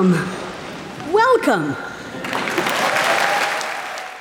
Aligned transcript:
Welcome. 0.00 1.12
Welcome. 1.12 1.76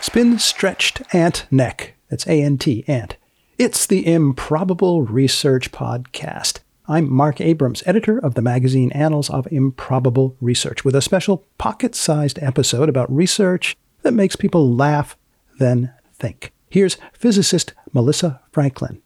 Spin 0.01 0.37
stretched 0.37 1.01
ant 1.13 1.45
neck. 1.49 1.93
That's 2.09 2.27
A 2.27 2.43
N 2.43 2.57
T, 2.57 2.83
ant. 2.85 3.15
It's 3.57 3.85
the 3.85 4.05
Improbable 4.05 5.03
Research 5.03 5.71
Podcast. 5.71 6.59
I'm 6.89 7.09
Marc 7.09 7.39
Abrahams, 7.39 7.81
editor 7.85 8.17
of 8.17 8.33
the 8.33 8.41
magazine 8.41 8.91
Annals 8.91 9.29
of 9.29 9.47
Improbable 9.53 10.35
Research, 10.41 10.83
with 10.83 10.95
a 10.95 11.01
special 11.01 11.45
pocket 11.57 11.95
sized 11.95 12.39
episode 12.41 12.89
about 12.89 13.09
research 13.09 13.77
that 14.01 14.13
makes 14.13 14.35
people 14.35 14.75
laugh, 14.75 15.15
then 15.59 15.93
think. 16.13 16.51
Here's 16.69 16.97
physicist 17.13 17.73
Melissa 17.93 18.41
Franklin. 18.51 19.01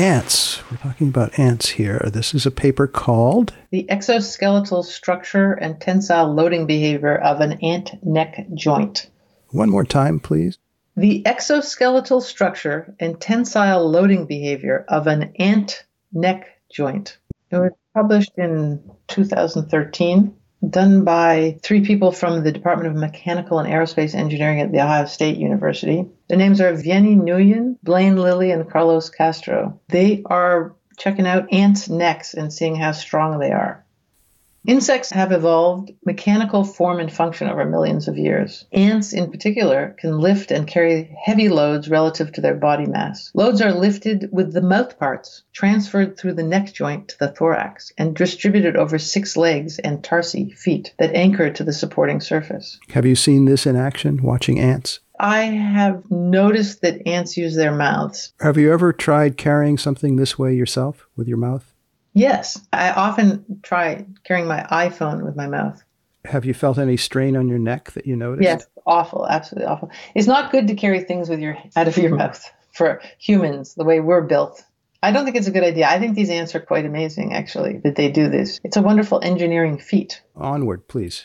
Ants. 0.00 0.62
We're 0.70 0.78
talking 0.78 1.08
about 1.08 1.38
ants 1.38 1.68
here. 1.68 2.00
This 2.10 2.32
is 2.32 2.46
a 2.46 2.50
paper 2.50 2.86
called 2.86 3.52
The 3.70 3.84
Exoskeletal 3.90 4.82
Structure 4.82 5.52
and 5.52 5.78
Tensile 5.78 6.34
Loading 6.34 6.66
Behavior 6.66 7.18
of 7.18 7.42
an 7.42 7.52
Ant 7.62 8.02
Neck 8.02 8.46
Joint. 8.54 9.10
One 9.50 9.68
more 9.68 9.84
time, 9.84 10.18
please. 10.18 10.56
The 10.96 11.22
exoskeletal 11.24 12.22
structure 12.22 12.94
and 12.98 13.20
tensile 13.20 13.90
loading 13.90 14.24
behavior 14.24 14.86
of 14.88 15.06
an 15.06 15.34
ant 15.38 15.84
neck 16.12 16.46
joint. 16.72 17.18
It 17.50 17.56
was 17.56 17.72
published 17.94 18.32
in 18.38 18.82
2013, 19.08 20.34
done 20.68 21.04
by 21.04 21.58
three 21.62 21.84
people 21.84 22.12
from 22.12 22.44
the 22.44 22.52
Department 22.52 22.90
of 22.90 23.00
Mechanical 23.00 23.58
and 23.58 23.72
Aerospace 23.72 24.14
Engineering 24.14 24.60
at 24.60 24.72
The 24.72 24.80
Ohio 24.80 25.06
State 25.06 25.38
University. 25.38 26.06
Their 26.28 26.38
names 26.38 26.60
are 26.60 26.72
Vianney 26.72 27.16
Nguyen, 27.16 27.76
Blaine 27.82 28.16
Lilly, 28.16 28.50
and 28.50 28.68
Carlos 28.70 29.10
Castro. 29.10 29.80
They 29.88 30.22
are 30.26 30.74
checking 30.98 31.26
out 31.26 31.52
ants' 31.52 31.88
necks 31.88 32.34
and 32.34 32.52
seeing 32.52 32.76
how 32.76 32.92
strong 32.92 33.38
they 33.38 33.52
are. 33.52 33.84
Insects 34.66 35.10
have 35.10 35.32
evolved 35.32 35.90
mechanical 36.04 36.64
form 36.64 37.00
and 37.00 37.10
function 37.10 37.48
over 37.48 37.64
millions 37.64 38.08
of 38.08 38.18
years. 38.18 38.66
Ants, 38.72 39.14
in 39.14 39.30
particular, 39.30 39.96
can 39.98 40.18
lift 40.18 40.50
and 40.50 40.66
carry 40.66 41.16
heavy 41.24 41.48
loads 41.48 41.88
relative 41.88 42.32
to 42.32 42.42
their 42.42 42.54
body 42.54 42.86
mass. 42.86 43.30
Loads 43.34 43.62
are 43.62 43.72
lifted 43.72 44.28
with 44.30 44.52
the 44.52 44.60
mouth 44.60 44.98
parts, 44.98 45.44
transferred 45.54 46.18
through 46.18 46.34
the 46.34 46.42
neck 46.42 46.72
joint 46.74 47.08
to 47.08 47.18
the 47.18 47.28
thorax, 47.28 47.92
and 47.96 48.14
distributed 48.14 48.76
over 48.76 48.98
six 48.98 49.36
legs 49.36 49.78
and 49.78 50.04
tarsi, 50.04 50.50
feet, 50.50 50.94
that 50.98 51.14
anchor 51.14 51.50
to 51.50 51.64
the 51.64 51.72
supporting 51.72 52.20
surface. 52.20 52.78
Have 52.90 53.06
you 53.06 53.16
seen 53.16 53.46
this 53.46 53.66
in 53.66 53.76
action, 53.76 54.22
watching 54.22 54.60
ants? 54.60 55.00
I 55.18 55.40
have 55.42 56.10
noticed 56.10 56.80
that 56.82 57.06
ants 57.06 57.36
use 57.36 57.54
their 57.54 57.74
mouths. 57.74 58.32
Have 58.40 58.56
you 58.56 58.72
ever 58.72 58.92
tried 58.92 59.36
carrying 59.36 59.76
something 59.78 60.16
this 60.16 60.38
way 60.38 60.54
yourself 60.54 61.06
with 61.16 61.28
your 61.28 61.36
mouth? 61.36 61.69
Yes, 62.12 62.60
I 62.72 62.90
often 62.90 63.60
try 63.62 64.04
carrying 64.24 64.46
my 64.46 64.66
iPhone 64.70 65.24
with 65.24 65.36
my 65.36 65.46
mouth. 65.46 65.82
Have 66.24 66.44
you 66.44 66.52
felt 66.52 66.78
any 66.78 66.96
strain 66.96 67.36
on 67.36 67.48
your 67.48 67.58
neck 67.58 67.92
that 67.92 68.06
you 68.06 68.16
noticed? 68.16 68.42
Yes, 68.42 68.66
awful, 68.86 69.26
absolutely 69.26 69.66
awful. 69.66 69.90
It's 70.14 70.26
not 70.26 70.52
good 70.52 70.68
to 70.68 70.74
carry 70.74 71.00
things 71.00 71.28
with 71.28 71.40
your 71.40 71.56
out 71.76 71.88
of 71.88 71.96
your 71.96 72.14
mouth 72.16 72.44
for 72.72 73.00
humans 73.18 73.74
the 73.74 73.84
way 73.84 74.00
we're 74.00 74.22
built. 74.22 74.62
I 75.02 75.12
don't 75.12 75.24
think 75.24 75.36
it's 75.36 75.46
a 75.46 75.52
good 75.52 75.64
idea. 75.64 75.88
I 75.88 75.98
think 75.98 76.14
these 76.14 76.28
ants 76.28 76.54
are 76.54 76.60
quite 76.60 76.84
amazing, 76.84 77.32
actually, 77.32 77.78
that 77.84 77.96
they 77.96 78.10
do 78.10 78.28
this. 78.28 78.60
It's 78.62 78.76
a 78.76 78.82
wonderful 78.82 79.20
engineering 79.22 79.78
feat. 79.78 80.22
Onward, 80.36 80.88
please. 80.88 81.24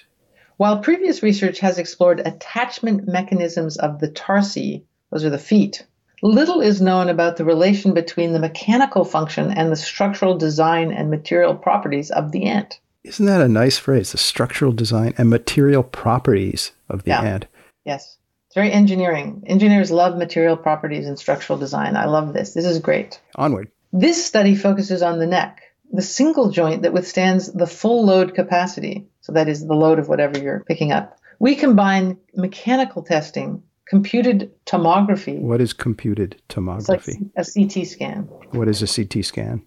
While 0.56 0.80
previous 0.80 1.22
research 1.22 1.60
has 1.60 1.78
explored 1.78 2.22
attachment 2.22 3.06
mechanisms 3.06 3.76
of 3.76 4.00
the 4.00 4.08
tarsi, 4.08 4.86
those 5.12 5.26
are 5.26 5.30
the 5.30 5.38
feet, 5.38 5.86
little 6.22 6.62
is 6.62 6.82
known 6.82 7.10
about 7.10 7.38
the 7.38 7.46
relation 7.46 7.94
between 7.94 8.34
the 8.34 8.40
mechanical 8.40 9.04
function 9.06 9.52
and 9.52 9.72
the 9.72 9.76
structural 9.76 10.38
design 10.38 10.92
and 10.92 11.10
material 11.10 11.56
properties 11.56 12.12
of 12.12 12.32
the 12.32 12.46
ant. 12.46 12.80
Isn't 13.04 13.26
that 13.28 13.42
a 13.42 13.48
nice 13.48 13.78
phrase? 13.78 14.12
The 14.12 14.18
structural 14.18 14.72
design 14.72 15.14
and 15.18 15.30
material 15.30 15.84
properties 15.84 16.72
of 16.90 17.04
the 17.04 17.12
Yeah. 17.12 17.22
ant. 17.22 17.46
Yes. 17.86 18.18
It's 18.48 18.56
very 18.56 18.72
engineering. 18.72 19.44
Engineers 19.46 19.92
love 19.92 20.18
material 20.18 20.58
properties 20.58 21.06
and 21.08 21.20
structural 21.20 21.60
design. 21.60 21.96
I 21.96 22.06
love 22.06 22.34
this. 22.34 22.54
This 22.54 22.66
is 22.66 22.80
great. 22.80 23.20
Onward. 23.36 23.70
This 23.94 24.26
study 24.26 24.56
focuses 24.56 25.02
on 25.04 25.20
the 25.20 25.28
neck, 25.28 25.62
the 25.92 26.02
single 26.02 26.50
joint 26.50 26.82
that 26.82 26.94
withstands 26.94 27.52
the 27.52 27.68
full 27.68 28.06
load 28.06 28.34
capacity. 28.34 29.08
So 29.22 29.34
that 29.34 29.48
is 29.48 29.66
the 29.66 29.74
load 29.76 30.00
of 30.00 30.08
whatever 30.08 30.40
you're 30.40 30.64
picking 30.68 30.92
up. 30.92 31.18
We 31.40 31.56
combine 31.56 32.18
mechanical 32.36 33.04
testing, 33.04 33.62
computed 33.88 34.52
tomography. 34.66 35.40
What 35.40 35.62
is 35.62 35.74
computed 35.74 36.42
tomography? 36.50 37.32
It's 37.36 37.56
like 37.56 37.68
a 37.68 37.68
CT 37.76 37.88
scan. 37.88 38.24
what 38.52 38.68
is 38.68 38.82
a 38.82 38.88
CT 38.88 39.24
scan? 39.26 39.62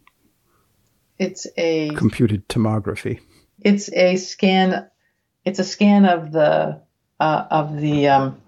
It's 1.18 1.46
a 1.56 1.90
Computed 1.90 2.48
tomography. 2.48 3.20
it's 3.60 3.92
a 3.92 4.16
scan. 4.16 4.88
It's 5.44 5.58
a 5.58 5.64
scan 5.64 6.04
of 6.04 6.32
the 6.32 6.80
uh, 7.20 7.44
of 7.50 7.80
the. 7.80 8.08
Um, 8.08 8.40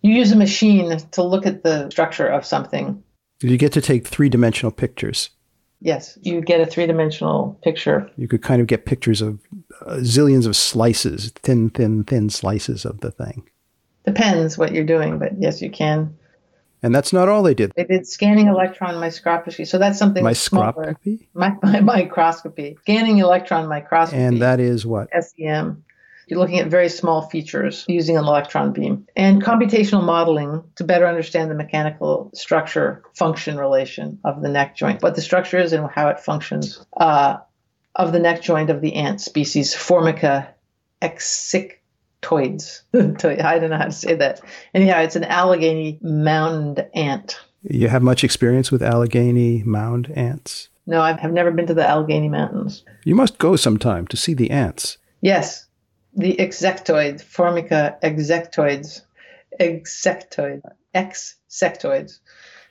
you 0.00 0.14
use 0.14 0.30
a 0.32 0.36
machine 0.36 0.96
to 1.10 1.22
look 1.22 1.44
at 1.44 1.64
the 1.64 1.90
structure 1.90 2.26
of 2.28 2.46
something. 2.46 3.02
You 3.42 3.56
get 3.58 3.72
to 3.72 3.80
take 3.80 4.06
three 4.06 4.28
dimensional 4.28 4.70
pictures. 4.72 5.30
Yes, 5.80 6.18
you 6.22 6.40
get 6.40 6.60
a 6.60 6.66
three 6.66 6.86
dimensional 6.86 7.58
picture. 7.62 8.10
You 8.16 8.26
could 8.26 8.42
kind 8.42 8.60
of 8.60 8.66
get 8.66 8.84
pictures 8.84 9.22
of 9.22 9.38
uh, 9.86 9.96
zillions 9.96 10.46
of 10.46 10.56
slices, 10.56 11.32
thin, 11.42 11.70
thin, 11.70 12.02
thin 12.04 12.30
slices 12.30 12.84
of 12.84 13.00
the 13.00 13.12
thing. 13.12 13.48
Depends 14.04 14.58
what 14.58 14.72
you're 14.72 14.84
doing, 14.84 15.18
but 15.18 15.32
yes, 15.38 15.62
you 15.62 15.70
can. 15.70 16.16
And 16.82 16.94
that's 16.94 17.12
not 17.12 17.28
all 17.28 17.42
they 17.42 17.54
did. 17.54 17.72
They 17.76 17.84
did 17.84 18.06
scanning 18.06 18.46
electron 18.46 18.98
microscopy, 19.00 19.64
so 19.64 19.78
that's 19.78 19.98
something. 19.98 20.22
Microscopy. 20.22 21.28
Mi- 21.34 21.48
mi- 21.62 21.80
microscopy, 21.80 22.76
scanning 22.82 23.18
electron 23.18 23.68
microscopy, 23.68 24.20
And 24.22 24.40
that 24.42 24.60
is 24.60 24.86
what? 24.86 25.08
SEM. 25.12 25.84
You're 26.28 26.38
looking 26.38 26.58
at 26.58 26.68
very 26.68 26.90
small 26.90 27.22
features 27.22 27.84
using 27.88 28.16
an 28.18 28.24
electron 28.24 28.72
beam 28.72 29.06
and 29.16 29.42
computational 29.42 30.04
modeling 30.04 30.62
to 30.76 30.84
better 30.84 31.06
understand 31.06 31.50
the 31.50 31.54
mechanical 31.54 32.30
structure 32.34 33.02
function 33.14 33.56
relation 33.56 34.18
of 34.24 34.42
the 34.42 34.48
neck 34.48 34.76
joint, 34.76 35.02
what 35.02 35.14
the 35.14 35.22
structure 35.22 35.58
is 35.58 35.72
and 35.72 35.88
how 35.90 36.08
it 36.08 36.20
functions 36.20 36.84
uh, 36.96 37.38
of 37.94 38.12
the 38.12 38.18
neck 38.18 38.42
joint 38.42 38.68
of 38.68 38.82
the 38.82 38.94
ant 38.94 39.22
species 39.22 39.74
Formica 39.74 40.54
exsectoides. 41.00 42.82
I 42.94 43.58
don't 43.58 43.70
know 43.70 43.78
how 43.78 43.84
to 43.84 43.92
say 43.92 44.14
that. 44.16 44.42
Anyhow, 44.74 45.00
it's 45.00 45.16
an 45.16 45.24
Allegheny 45.24 45.98
mound 46.02 46.86
ant. 46.94 47.40
You 47.62 47.88
have 47.88 48.02
much 48.02 48.22
experience 48.22 48.70
with 48.70 48.82
Allegheny 48.82 49.62
mound 49.64 50.12
ants? 50.14 50.68
No, 50.86 51.00
I 51.02 51.12
have 51.12 51.32
never 51.32 51.50
been 51.50 51.66
to 51.66 51.74
the 51.74 51.86
Allegheny 51.86 52.30
Mountains. 52.30 52.82
You 53.04 53.14
must 53.14 53.36
go 53.36 53.56
sometime 53.56 54.06
to 54.06 54.16
see 54.16 54.32
the 54.32 54.50
ants. 54.50 54.96
Yes, 55.20 55.67
the 56.18 56.36
exectoids, 56.36 57.22
Formica 57.22 57.96
exectoids, 58.02 59.02
exectoid, 59.60 60.60
exsectoids. 60.94 62.18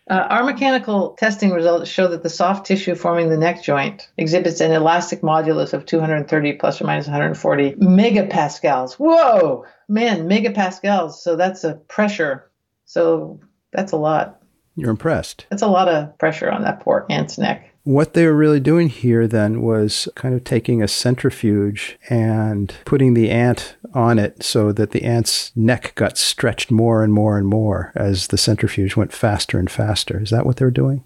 Uh, 0.09 0.25
our 0.29 0.43
mechanical 0.43 1.15
testing 1.17 1.51
results 1.51 1.89
show 1.89 2.07
that 2.07 2.23
the 2.23 2.29
soft 2.29 2.65
tissue 2.65 2.95
forming 2.95 3.29
the 3.29 3.37
neck 3.37 3.63
joint 3.63 4.09
exhibits 4.17 4.61
an 4.61 4.71
elastic 4.71 5.21
modulus 5.21 5.73
of 5.73 5.85
230 5.85 6.53
plus 6.53 6.81
or 6.81 6.85
minus 6.85 7.07
140 7.07 7.73
megapascals. 7.73 8.93
Whoa, 8.93 9.65
man, 9.89 10.29
megapascals. 10.29 11.13
So 11.13 11.35
that's 11.35 11.63
a 11.63 11.75
pressure. 11.75 12.49
So 12.85 13.39
that's 13.73 13.91
a 13.91 13.97
lot. 13.97 14.41
You're 14.75 14.91
impressed. 14.91 15.45
That's 15.49 15.61
a 15.61 15.67
lot 15.67 15.89
of 15.89 16.17
pressure 16.17 16.51
on 16.51 16.63
that 16.63 16.81
poor 16.81 17.05
ant's 17.09 17.37
neck. 17.37 17.66
What 17.87 18.15
they 18.15 18.25
were 18.25 18.35
really 18.35 18.59
doing 18.59 18.89
here 18.89 19.27
then 19.27 19.61
was 19.61 20.09
kind 20.13 20.35
of 20.35 20.43
taking 20.43 20.83
a 20.83 20.89
centrifuge 20.89 21.97
and 22.09 22.75
putting 22.83 23.13
the 23.13 23.29
ant 23.29 23.77
on 23.93 24.19
it 24.19 24.43
so 24.43 24.73
that 24.73 24.91
the 24.91 25.03
ant's 25.03 25.55
neck 25.55 25.95
got 25.95 26.17
stretched 26.17 26.69
more 26.69 27.01
and 27.01 27.13
more 27.13 27.37
and 27.37 27.47
more 27.47 27.93
as 27.95 28.27
the 28.27 28.37
centrifuge 28.37 28.97
went 28.97 29.13
faster 29.13 29.57
and 29.57 29.71
faster. 29.71 30.21
Is 30.21 30.31
that 30.31 30.45
what 30.45 30.57
they 30.57 30.65
were 30.65 30.69
doing? 30.69 31.05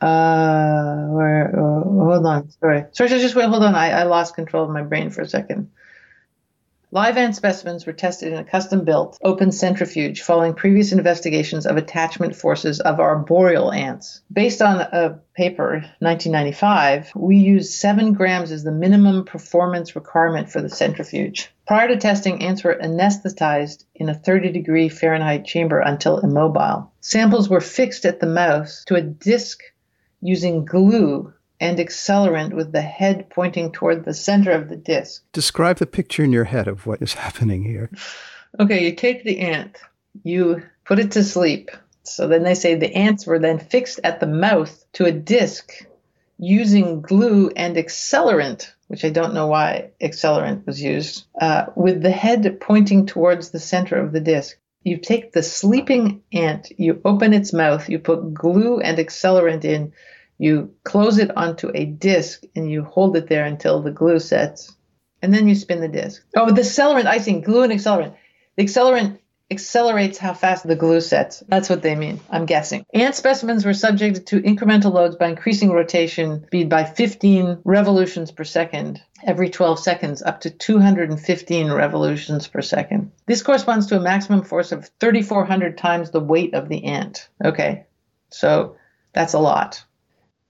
Uh, 0.00 1.06
where? 1.06 1.48
Uh, 1.48 1.82
hold 1.82 2.24
on. 2.24 2.50
Sorry. 2.60 2.84
Sorry. 2.92 3.08
Just 3.08 3.34
wait. 3.34 3.48
Hold 3.48 3.64
on. 3.64 3.74
I, 3.74 3.90
I 3.90 4.02
lost 4.04 4.36
control 4.36 4.62
of 4.62 4.70
my 4.70 4.82
brain 4.82 5.10
for 5.10 5.22
a 5.22 5.28
second. 5.28 5.68
Live 6.92 7.16
ant 7.16 7.34
specimens 7.34 7.84
were 7.84 7.92
tested 7.92 8.32
in 8.32 8.38
a 8.38 8.44
custom-built 8.44 9.18
open 9.22 9.50
centrifuge 9.50 10.22
following 10.22 10.54
previous 10.54 10.92
investigations 10.92 11.66
of 11.66 11.76
attachment 11.76 12.36
forces 12.36 12.78
of 12.78 13.00
arboreal 13.00 13.72
ants. 13.72 14.22
Based 14.32 14.62
on 14.62 14.80
a 14.80 15.18
paper, 15.34 15.84
1995, 15.98 17.10
we 17.16 17.38
used 17.38 17.72
7 17.72 18.12
grams 18.12 18.52
as 18.52 18.62
the 18.62 18.70
minimum 18.70 19.24
performance 19.24 19.96
requirement 19.96 20.48
for 20.48 20.62
the 20.62 20.68
centrifuge. 20.68 21.52
Prior 21.66 21.88
to 21.88 21.96
testing, 21.96 22.40
ants 22.44 22.62
were 22.62 22.78
anesthetized 22.80 23.84
in 23.96 24.08
a 24.08 24.14
30 24.14 24.52
degree 24.52 24.88
Fahrenheit 24.88 25.44
chamber 25.44 25.80
until 25.80 26.20
immobile. 26.20 26.92
Samples 27.00 27.48
were 27.48 27.60
fixed 27.60 28.04
at 28.04 28.20
the 28.20 28.26
mouth 28.26 28.84
to 28.86 28.94
a 28.94 29.02
disc 29.02 29.60
using 30.20 30.64
glue 30.64 31.32
and 31.60 31.78
accelerant 31.78 32.52
with 32.52 32.72
the 32.72 32.82
head 32.82 33.28
pointing 33.30 33.72
toward 33.72 34.04
the 34.04 34.14
center 34.14 34.52
of 34.52 34.68
the 34.68 34.76
disc. 34.76 35.22
Describe 35.32 35.78
the 35.78 35.86
picture 35.86 36.24
in 36.24 36.32
your 36.32 36.44
head 36.44 36.68
of 36.68 36.86
what 36.86 37.02
is 37.02 37.12
happening 37.24 37.64
here. 37.64 37.90
Okay, 38.58 38.84
you 38.84 38.94
take 38.94 39.24
the 39.24 39.40
ant, 39.40 39.76
you 40.22 40.62
put 40.84 40.98
it 40.98 41.12
to 41.12 41.24
sleep. 41.24 41.70
So 42.04 42.28
then 42.28 42.44
they 42.44 42.54
say 42.54 42.74
the 42.74 42.94
ants 42.94 43.26
were 43.26 43.38
then 43.38 43.58
fixed 43.58 44.00
at 44.04 44.20
the 44.20 44.26
mouth 44.26 44.84
to 44.94 45.06
a 45.06 45.12
disc 45.12 45.72
using 46.38 47.00
glue 47.00 47.50
and 47.56 47.76
accelerant, 47.76 48.72
which 48.88 49.04
I 49.04 49.10
don't 49.10 49.34
know 49.34 49.46
why 49.46 49.90
accelerant 50.00 50.66
was 50.66 50.80
used, 50.80 51.24
uh, 51.40 51.66
with 51.74 52.02
the 52.02 52.10
head 52.10 52.60
pointing 52.60 53.06
towards 53.06 53.50
the 53.50 53.58
center 53.58 53.96
of 53.96 54.12
the 54.12 54.20
disc. 54.20 54.56
You 54.82 54.98
take 54.98 55.32
the 55.32 55.42
sleeping 55.42 56.22
ant, 56.32 56.70
you 56.78 57.00
open 57.04 57.32
its 57.32 57.52
mouth, 57.52 57.88
you 57.88 57.98
put 57.98 58.32
glue 58.32 58.78
and 58.78 58.98
accelerant 58.98 59.64
in, 59.64 59.92
you 60.38 60.74
close 60.84 61.18
it 61.18 61.36
onto 61.36 61.70
a 61.74 61.84
disc, 61.84 62.42
and 62.54 62.70
you 62.70 62.84
hold 62.84 63.16
it 63.16 63.28
there 63.28 63.44
until 63.44 63.82
the 63.82 63.90
glue 63.90 64.18
sets, 64.18 64.74
and 65.22 65.32
then 65.32 65.48
you 65.48 65.54
spin 65.54 65.80
the 65.80 65.88
disc. 65.88 66.24
Oh, 66.36 66.50
the 66.50 66.62
accelerant, 66.62 67.06
I 67.06 67.18
think, 67.18 67.44
glue 67.44 67.62
and 67.62 67.72
accelerant. 67.72 68.14
The 68.56 68.64
accelerant 68.64 69.18
accelerates 69.50 70.18
how 70.18 70.34
fast 70.34 70.66
the 70.66 70.74
glue 70.74 71.00
sets. 71.00 71.42
That's 71.46 71.70
what 71.70 71.82
they 71.82 71.94
mean, 71.94 72.20
I'm 72.30 72.46
guessing. 72.46 72.84
Ant 72.92 73.14
specimens 73.14 73.64
were 73.64 73.74
subjected 73.74 74.26
to 74.28 74.42
incremental 74.42 74.92
loads 74.92 75.16
by 75.16 75.28
increasing 75.28 75.70
rotation 75.70 76.44
speed 76.46 76.68
by 76.68 76.84
15 76.84 77.58
revolutions 77.64 78.32
per 78.32 78.44
second 78.44 79.00
every 79.24 79.48
12 79.48 79.78
seconds, 79.78 80.22
up 80.22 80.40
to 80.40 80.50
215 80.50 81.72
revolutions 81.72 82.48
per 82.48 82.60
second. 82.60 83.12
This 83.26 83.42
corresponds 83.42 83.86
to 83.86 83.96
a 83.96 84.00
maximum 84.00 84.42
force 84.42 84.72
of 84.72 84.90
3,400 85.00 85.78
times 85.78 86.10
the 86.10 86.20
weight 86.20 86.54
of 86.54 86.68
the 86.68 86.84
ant. 86.84 87.28
Okay, 87.44 87.86
so 88.30 88.76
that's 89.12 89.34
a 89.34 89.38
lot. 89.38 89.84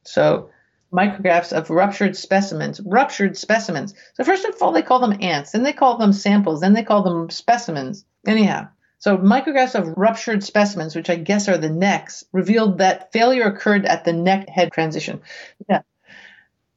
So 0.09 0.51
micrographs 0.93 1.53
of 1.53 1.71
ruptured 1.71 2.17
specimens. 2.17 2.81
Ruptured 2.81 3.37
specimens. 3.37 3.95
So 4.15 4.25
first 4.25 4.45
of 4.45 4.61
all, 4.63 4.73
they 4.73 4.83
call 4.83 5.01
them 5.01 5.19
ants, 5.21 5.53
then 5.53 5.63
they 5.63 5.73
call 5.73 5.99
them 5.99 6.13
samples, 6.13 6.61
then 6.61 6.73
they 6.73 6.85
call 6.85 7.03
them 7.03 7.31
specimens. 7.31 8.05
Anyhow, 8.27 8.69
so 8.99 9.19
micrographs 9.19 9.75
of 9.75 9.97
ruptured 9.97 10.43
specimens, 10.43 10.97
which 10.97 11.11
I 11.11 11.17
guess 11.17 11.49
are 11.49 11.59
the 11.59 11.71
necks, 11.71 12.25
revealed 12.33 12.79
that 12.79 13.13
failure 13.13 13.45
occurred 13.45 13.85
at 13.85 14.05
the 14.05 14.13
neck 14.13 14.49
head 14.49 14.73
transition. 14.73 15.21
Yeah. 15.69 15.83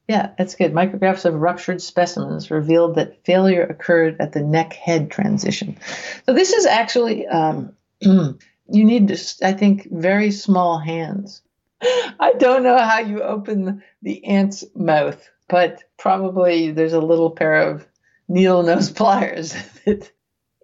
Yeah, 0.07 0.31
that's 0.37 0.55
good. 0.55 0.73
Micrographs 0.73 1.25
of 1.25 1.35
ruptured 1.35 1.83
specimens 1.83 2.49
revealed 2.49 2.95
that 2.95 3.23
failure 3.25 3.63
occurred 3.63 4.17
at 4.19 4.33
the 4.33 4.41
neck 4.41 4.73
head 4.73 5.11
transition. 5.11 5.77
So 6.25 6.33
this 6.33 6.51
is 6.51 6.65
actually, 6.65 7.27
um, 7.27 7.73
you 8.01 8.35
need, 8.71 9.11
I 9.43 9.53
think, 9.53 9.87
very 9.91 10.31
small 10.31 10.79
hands. 10.79 11.43
I 12.19 12.33
don't 12.37 12.63
know 12.63 12.77
how 12.77 12.99
you 12.99 13.21
open 13.21 13.83
the 14.01 14.23
ant's 14.25 14.63
mouth, 14.75 15.29
but 15.47 15.83
probably 15.97 16.71
there's 16.71 16.93
a 16.93 17.01
little 17.01 17.31
pair 17.31 17.69
of 17.69 17.87
needle 18.27 18.63
nose 18.63 18.91
pliers 18.91 19.53
that 19.85 20.11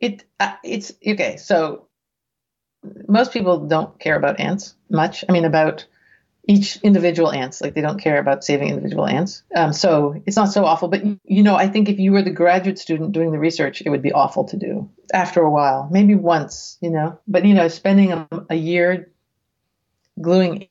it 0.02 0.26
uh, 0.40 0.54
it's 0.64 0.92
okay. 1.06 1.38
So 1.38 1.88
most 3.08 3.32
people 3.32 3.68
don't 3.68 3.98
care 4.00 4.16
about 4.16 4.40
ants 4.40 4.76
much. 4.90 5.24
I 5.28 5.32
mean, 5.32 5.46
about 5.46 5.86
each 6.48 6.78
individual 6.78 7.32
ants. 7.32 7.62
Like 7.62 7.74
they 7.74 7.82
don't 7.82 8.00
care 8.00 8.20
about 8.20 8.44
saving 8.44 8.70
individual 8.70 9.08
ants. 9.08 9.44
Um, 9.56 9.74
so 9.74 10.22
it's 10.26 10.38
not 10.38 10.52
so 10.52 10.66
awful. 10.66 10.88
But 10.90 11.04
you 11.24 11.44
know, 11.44 11.56
I 11.56 11.68
think 11.68 11.90
if 11.90 12.00
you 12.00 12.12
were 12.12 12.22
the 12.22 12.32
graduate 12.32 12.78
student 12.78 13.14
doing 13.14 13.32
the 13.32 13.40
research, 13.40 13.82
it 13.82 13.90
would 13.90 14.02
be 14.02 14.12
awful 14.12 14.44
to 14.46 14.58
do 14.58 14.90
after 15.14 15.42
a 15.42 15.50
while. 15.50 15.88
Maybe 15.92 16.16
once, 16.16 16.78
you 16.82 16.90
know. 16.90 17.20
But 17.28 17.46
you 17.46 17.54
know, 17.54 17.68
spending 17.68 18.12
a, 18.12 18.28
a 18.50 18.56
year 18.56 19.12
gluing 20.22 20.68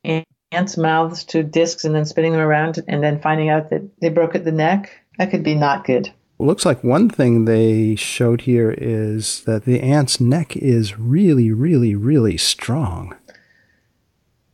ants' 0.54 0.76
mouths 0.76 1.24
to 1.24 1.42
discs 1.42 1.84
and 1.84 1.94
then 1.94 2.04
spinning 2.04 2.32
them 2.32 2.40
around, 2.40 2.82
and 2.88 3.02
then 3.02 3.20
finding 3.20 3.50
out 3.50 3.70
that 3.70 3.82
they 4.00 4.08
broke 4.08 4.34
at 4.34 4.44
the 4.44 4.52
neck, 4.52 4.90
that 5.18 5.30
could 5.30 5.42
be 5.42 5.54
not 5.54 5.84
good 5.84 6.12
looks 6.38 6.66
like 6.66 6.84
one 6.84 7.08
thing 7.08 7.44
they 7.44 7.94
showed 7.94 8.42
here 8.42 8.74
is 8.76 9.44
that 9.44 9.64
the 9.64 9.80
ant's 9.80 10.20
neck 10.20 10.56
is 10.56 10.98
really, 10.98 11.50
really, 11.50 11.94
really 11.94 12.36
strong. 12.36 13.16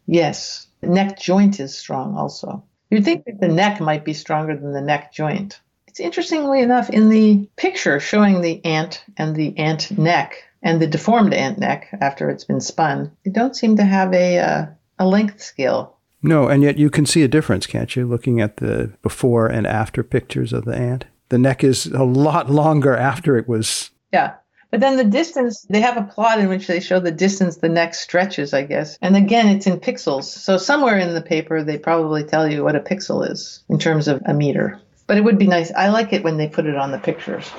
Yes, 0.07 0.67
the 0.81 0.89
neck 0.89 1.21
joint 1.21 1.61
is 1.61 1.77
strong 1.77 2.17
also. 2.17 2.65
You'd 2.91 3.05
think 3.05 3.25
that 3.27 3.41
the 3.41 3.49
neck 3.49 3.81
might 3.81 4.05
be 4.05 4.13
stronger 4.13 4.57
than 4.57 4.73
the 4.73 4.81
neck 4.81 5.13
joint. 5.13 5.61
It's 5.87 6.01
interestingly 6.01 6.61
enough 6.61 6.91
in 6.91 7.09
the 7.09 7.49
picture 7.57 8.01
showing 8.01 8.41
the 8.41 8.65
ant 8.65 9.05
and 9.17 9.35
the 9.35 9.57
ant 9.59 9.97
neck 9.99 10.43
and 10.63 10.81
the 10.81 10.87
deformed 10.87 11.33
ant 11.33 11.59
neck 11.59 11.89
after 12.01 12.29
it's 12.29 12.45
been 12.45 12.61
spun, 12.61 13.13
they 13.25 13.31
don't 13.31 13.57
seem 13.57 13.77
to 13.77 13.85
have 13.85 14.13
a 14.13 14.39
uh, 14.39 14.67
a 15.01 15.07
length 15.07 15.43
scale. 15.43 15.97
No, 16.23 16.47
and 16.47 16.63
yet 16.63 16.79
you 16.79 16.91
can 16.91 17.07
see 17.07 17.25
a 17.25 17.29
difference, 17.29 17.67
can't 17.67 17.97
you, 17.97 18.07
looking 18.07 18.41
at 18.41 18.59
the 18.59 18.93
before 19.03 19.49
and 19.49 19.67
after 19.67 20.05
pictures 20.05 20.53
of 20.53 20.65
the 20.67 20.77
ant? 20.77 21.07
the 21.31 21.39
neck 21.39 21.65
is 21.65 21.87
a 21.87 22.05
lot 22.05 22.51
longer 22.51 22.95
after 22.95 23.39
it 23.39 23.49
was. 23.49 23.91
Yeah. 24.13 24.35
But 24.71 24.81
then 24.81 24.97
the 24.97 25.05
distance, 25.05 25.67
they 25.69 25.81
have 25.81 25.97
a 25.97 26.03
plot 26.03 26.39
in 26.39 26.49
which 26.49 26.69
they 26.69 26.79
show 26.79 27.01
the 27.01 27.11
distance 27.11 27.57
the 27.57 27.69
neck 27.69 27.95
stretches, 27.95 28.55
I 28.55 28.63
guess. 28.63 28.99
And 29.03 29.17
again, 29.17 29.49
it's 29.49 29.67
in 29.67 29.81
pixels. 29.81 30.25
So 30.25 30.59
somewhere 30.59 30.99
in 30.99 31.15
the 31.15 31.23
paper, 31.23 31.65
they 31.65 31.79
probably 31.79 32.23
tell 32.23 32.49
you 32.49 32.63
what 32.63 32.77
a 32.77 32.81
pixel 32.81 33.29
is 33.29 33.65
in 33.69 33.79
terms 33.79 34.07
of 34.07 34.23
a 34.27 34.35
meter. 34.35 34.81
But 35.09 35.17
it 35.17 35.25
would 35.25 35.39
be 35.39 35.49
nice. 35.49 35.73
I 35.73 35.89
like 35.89 36.13
it 36.13 36.23
when 36.23 36.37
they 36.37 36.49
put 36.49 36.67
it 36.67 36.77
on 36.77 36.93
the 36.93 36.99
pictures. 36.99 37.51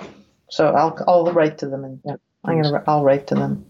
So 0.49 0.67
I'll, 0.73 0.97
I'll 1.05 1.33
write 1.33 1.57
to 1.59 1.67
them 1.67 1.83
and 1.83 1.99
yeah, 2.05 2.15
I'm 2.45 2.61
gonna 2.61 2.83
I'll 2.87 3.03
write 3.03 3.27
to 3.27 3.35
them. 3.35 3.65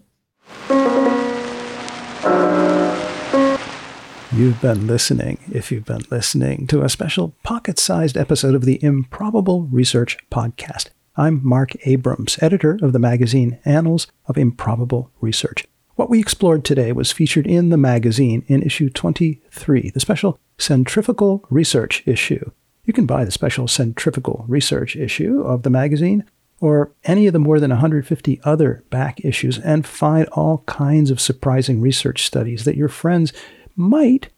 You've 4.34 4.62
been 4.62 4.86
listening, 4.86 5.38
if 5.52 5.70
you've 5.70 5.84
been 5.84 6.04
listening, 6.10 6.66
to 6.68 6.82
a 6.82 6.88
special 6.88 7.34
pocket 7.42 7.78
sized 7.78 8.16
episode 8.16 8.54
of 8.54 8.64
the 8.64 8.82
Improbable 8.82 9.64
Research 9.64 10.16
Podcast. 10.30 10.88
I'm 11.18 11.46
Marc 11.46 11.76
Abrahams, 11.86 12.38
editor 12.40 12.78
of 12.80 12.94
the 12.94 12.98
magazine 12.98 13.58
Annals 13.66 14.06
of 14.24 14.38
Improbable 14.38 15.10
Research. 15.20 15.66
What 15.96 16.08
we 16.08 16.18
explored 16.18 16.64
today 16.64 16.92
was 16.92 17.12
featured 17.12 17.46
in 17.46 17.68
the 17.68 17.76
magazine 17.76 18.42
in 18.46 18.62
issue 18.62 18.88
23, 18.88 19.90
the 19.90 20.00
special 20.00 20.40
Centrifugal 20.56 21.44
Research 21.50 22.02
issue. 22.06 22.52
You 22.86 22.94
can 22.94 23.04
buy 23.04 23.26
the 23.26 23.30
special 23.30 23.68
Centrifugal 23.68 24.46
Research 24.48 24.96
issue 24.96 25.42
of 25.42 25.62
the 25.62 25.68
magazine 25.68 26.24
or 26.58 26.92
any 27.04 27.26
of 27.26 27.34
the 27.34 27.38
more 27.38 27.60
than 27.60 27.70
150 27.70 28.40
other 28.44 28.82
back 28.88 29.22
issues 29.24 29.58
and 29.58 29.84
find 29.84 30.26
all 30.28 30.58
kinds 30.66 31.10
of 31.10 31.20
surprising 31.20 31.82
research 31.82 32.24
studies 32.24 32.64
that 32.64 32.76
your 32.76 32.88
friends 32.88 33.32
might 33.76 34.28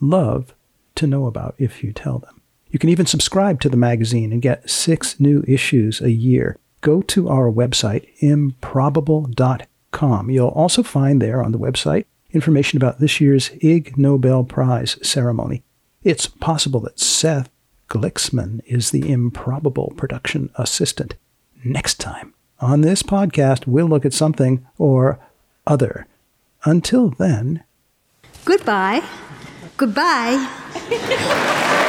love 0.00 0.54
to 0.96 1.06
know 1.06 1.26
about 1.26 1.54
if 1.58 1.82
you 1.82 1.92
tell 1.92 2.18
them. 2.18 2.40
You 2.70 2.78
can 2.78 2.88
even 2.88 3.06
subscribe 3.06 3.60
to 3.60 3.68
the 3.68 3.76
magazine 3.76 4.32
and 4.32 4.40
get 4.40 4.70
six 4.70 5.18
new 5.18 5.42
issues 5.46 6.00
a 6.00 6.10
year. 6.10 6.56
Go 6.80 7.02
to 7.02 7.28
our 7.28 7.50
website, 7.50 8.08
improbable.com. 8.20 10.30
You'll 10.30 10.48
also 10.48 10.82
find 10.82 11.20
there 11.20 11.42
on 11.42 11.52
the 11.52 11.58
website 11.58 12.06
information 12.32 12.76
about 12.76 13.00
this 13.00 13.20
year's 13.20 13.50
Ig 13.60 13.98
Nobel 13.98 14.44
Prize 14.44 14.96
ceremony. 15.06 15.62
It's 16.02 16.26
possible 16.26 16.80
that 16.80 17.00
Seth 17.00 17.50
Gliksman 17.88 18.60
is 18.66 18.90
the 18.90 19.10
improbable 19.10 19.92
production 19.96 20.50
assistant. 20.54 21.16
Next 21.64 21.96
time 21.96 22.34
on 22.60 22.82
this 22.82 23.02
podcast, 23.02 23.66
we'll 23.66 23.88
look 23.88 24.06
at 24.06 24.12
something 24.12 24.64
or 24.78 25.18
other. 25.66 26.06
Until 26.64 27.10
then, 27.10 27.64
Goodbye. 28.44 29.02
Goodbye. 29.76 31.86